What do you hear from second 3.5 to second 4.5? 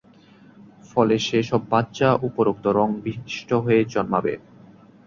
হয়ে জন্মাবে।